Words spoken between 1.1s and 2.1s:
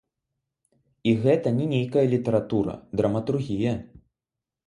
гэта не нейкая